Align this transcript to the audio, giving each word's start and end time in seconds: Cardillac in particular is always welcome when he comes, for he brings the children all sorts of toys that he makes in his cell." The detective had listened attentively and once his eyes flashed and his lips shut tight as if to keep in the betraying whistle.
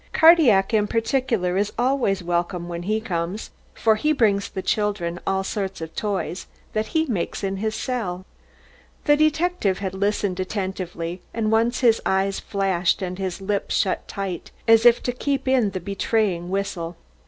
Cardillac 0.13 0.73
in 0.73 0.87
particular 0.87 1.57
is 1.57 1.71
always 1.77 2.23
welcome 2.23 2.67
when 2.67 2.81
he 2.81 2.99
comes, 2.99 3.51
for 3.75 3.97
he 3.97 4.11
brings 4.13 4.49
the 4.49 4.63
children 4.63 5.19
all 5.27 5.43
sorts 5.43 5.79
of 5.79 5.95
toys 5.95 6.47
that 6.73 6.87
he 6.87 7.05
makes 7.05 7.43
in 7.43 7.57
his 7.57 7.75
cell." 7.75 8.25
The 9.05 9.15
detective 9.15 9.77
had 9.77 9.93
listened 9.93 10.39
attentively 10.39 11.21
and 11.35 11.51
once 11.51 11.81
his 11.81 12.01
eyes 12.03 12.39
flashed 12.39 13.03
and 13.03 13.19
his 13.19 13.41
lips 13.41 13.75
shut 13.75 14.07
tight 14.07 14.49
as 14.67 14.87
if 14.87 15.03
to 15.03 15.11
keep 15.11 15.47
in 15.47 15.69
the 15.69 15.79
betraying 15.79 16.49
whistle. 16.49 16.97